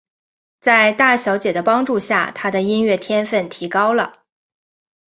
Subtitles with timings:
[0.59, 4.23] 在大小姐的帮助下他的音乐天份提高了。